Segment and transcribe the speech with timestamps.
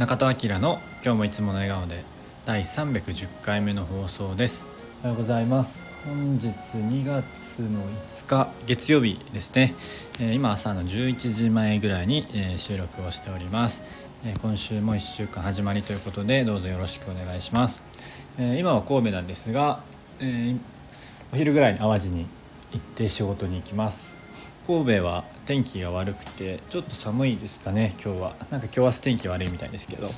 [0.00, 2.04] 中田明の今日もいつもの笑顔で
[2.46, 4.64] 第310回目の放送です。
[5.02, 5.86] おはようございます。
[6.06, 9.74] 本日2月の5日月曜日ですね、
[10.18, 13.82] えー、今朝の11時前ぐらいに、えー、収録をしております、
[14.24, 17.84] えー、今週も1週間始まりということでどうぞよろしくお願いします、
[18.38, 19.82] え今は神戸なんですが、
[20.18, 20.56] え
[21.30, 22.26] お昼ぐらいに淡路に
[22.72, 24.09] 行って仕事に行きます
[24.70, 28.36] 神戸は天気が悪くてちょっと寒いですかね今日は。
[28.52, 30.12] なんか今日は天気悪いみたいですけど。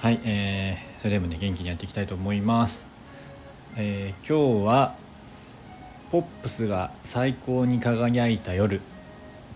[0.00, 2.88] はい、えー、それでもね元気にやっていきたいと思います、
[3.76, 4.96] えー、今日は
[6.10, 8.80] ポップスが最高に輝いた夜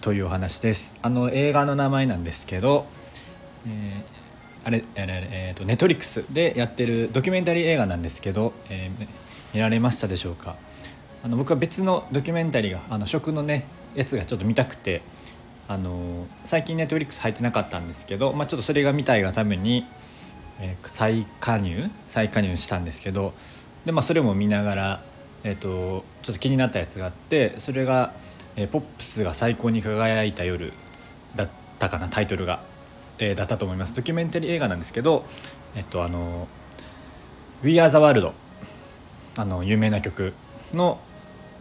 [0.02, 0.94] というお話です。
[1.02, 2.86] あの映画の名前なんですけど、
[3.66, 9.08] えー、あれあれあれえーと、ネットリックスでやってるドキュメンタリー映画なんですけど、えー、
[9.52, 10.54] 見られましたでしょうか？
[11.24, 13.66] あの僕は別のドキュメンタリーがあの食のね
[13.98, 15.02] やつがちょっと見たくて
[15.66, 19.86] あの最近ネットフリックス入ってなかったんですけど、まあ、ちょっとそれが見たいがために、
[20.60, 21.90] えー、再加入？
[22.06, 23.34] 再加入したんですけど
[23.84, 25.02] で、まあ、それも見ながら、
[25.42, 28.12] えーと、ちょっと気になったやつがあってそれが、
[28.54, 30.72] えー「ポップスが最高に輝いた夜」
[31.34, 31.48] だっ
[31.80, 32.62] たかなタイトルが、
[33.18, 33.94] えー、だったと思います。
[33.94, 35.24] ドキュメンタリー映画なんですけど
[35.74, 36.46] えっとあの
[37.62, 38.32] 「We Are the World」
[39.36, 40.34] あの有名な曲
[40.72, 41.00] の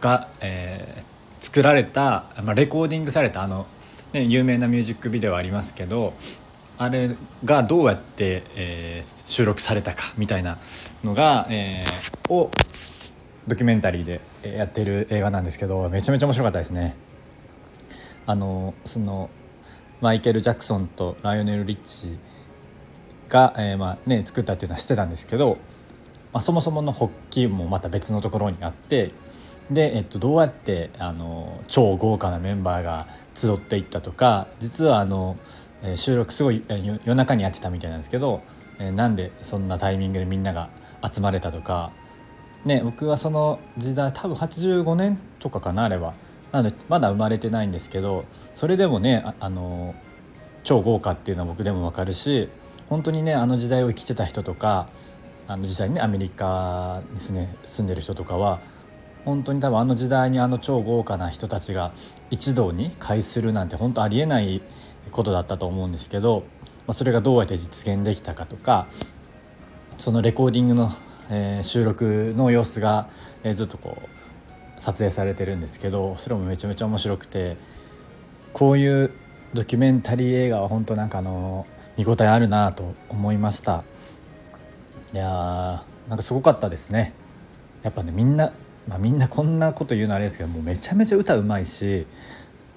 [0.00, 3.66] が、えー、作られた、まあ、レコーディングされたあの、
[4.12, 6.14] ね、有名なミュージックビデオありますけど
[6.76, 7.10] あれ
[7.44, 10.58] がどうやって、えー、収録されたかみたいな
[11.02, 12.50] のが、えー、を
[13.48, 14.20] ドキュメンタリーで
[14.56, 16.94] やってる映画なんですけどめちゃめちゃ面白かったですね。
[18.26, 19.30] あのその
[20.00, 22.18] マイケル・ジャクソンとライオネル・リッチ
[23.28, 25.56] が、えーまあね、作ったっていうのは知ってたんですけど、
[26.32, 29.12] まあ、そもそもの発起もまた別のところにあって
[29.70, 35.36] で、えっと、どうやってあの超豪華なメンバーが集っていったとか実はあの、
[35.96, 36.62] 収録すごい、
[37.04, 38.42] 夜中にやってたみたいなんですけど、
[38.78, 40.70] え、なんでそんなタイミングでみんなが
[41.02, 41.92] 集まれたとか、
[42.64, 46.14] ね、僕はその時代多分85年とかかなあれば
[46.52, 48.24] なのでまだ生まれてないんですけど
[48.54, 49.94] それでもねあの
[50.64, 52.48] 超豪華っていうのは僕でも分かるし
[52.88, 54.88] 本当にねあの時代を生きてた人とか
[55.46, 57.18] あの実際にねアメリカに,、
[57.64, 58.60] 住んでる人とかは
[59.28, 61.92] 本当に多分あの時代にあの超豪華な人たちが
[62.30, 64.62] 一堂に会するなんて本当ありえない
[65.10, 66.44] ことだったと思うんですけど、
[66.86, 68.86] まあ、それがどうやって実現できたかとか
[69.98, 70.92] そのレコーディングの、
[71.28, 73.10] えー、収録の様子が、
[73.42, 77.58] えー、ずっとこう撮影されてるんですけどそれもめちゃめちゃ面白くて
[78.54, 79.10] こういう
[79.52, 81.66] ドキュメンタリー映画は本当なんかあの
[81.98, 83.84] 見応えあるなと思いました。
[85.12, 87.12] いやーなんかすごかったですね。
[87.82, 88.52] やっぱねみんな
[88.88, 92.06] まあ、みんなこんなこと言うのあれですけどもうめちゃめちゃ歌うまいし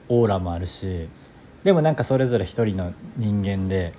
[0.09, 1.07] オーラもあるし
[1.63, 3.93] でもなんかそれぞれ一人の人間で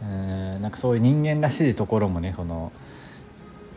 [0.00, 2.72] うんなんかそういう人間らしいところもねその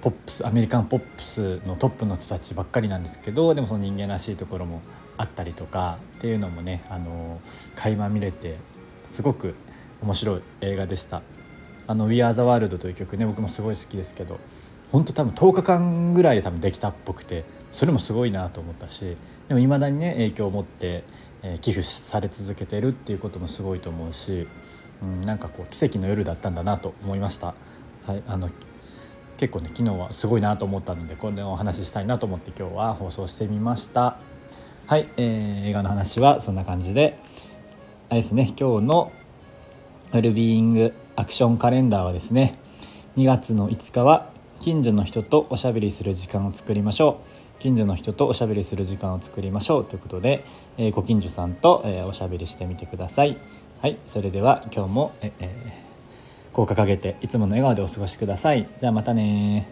[0.01, 4.81] ポップスアメリカンポップスのトップの人たちばっかりなんですけどでもその人間らしいところも
[5.17, 7.41] あったりとかっていうのもねあの
[7.75, 8.57] 垣間見れて
[9.07, 9.55] すごく
[10.01, 11.21] 面白い映画でした。
[11.87, 14.39] あの「We Are the World」という曲ね僕もすごい好きですけど
[14.91, 21.03] 本当多分10日間ぐらいで多分できたっぽくてそれもすごいなと思ったしでもいまだにね影響を持って、
[21.43, 24.47] え、寄付され続けてるっていうこともすごいと思うし、
[25.03, 27.53] うん、なんかこう奇跡の夜だったんだなと思いました。
[28.07, 28.49] はい、あの
[29.37, 34.17] 結構ね昨日はすごいなと思ったのでこれお話ししたいなと思って今日は放送してみました
[34.87, 37.19] はい、えー、映画の話はそんな感じで
[38.09, 39.11] あれですね今日の
[40.13, 42.57] ウェルビーイングアクションカレンダーはですね
[43.17, 47.19] 2月の5日は近所の人とおしゃべりする時間を作りましょ
[47.57, 47.61] う。
[47.61, 49.85] 近所の人とおしゃべりする時間を作りましょう。
[49.85, 50.43] ということで、
[50.77, 53.37] えー、ご近所さんと、えー、おしゃべりしてみてください。
[53.81, 55.83] はいそれでは今日も、ええ、
[56.53, 58.67] 効果かけていつもの笑顔でお過ごしください。
[58.79, 59.69] じゃあまたね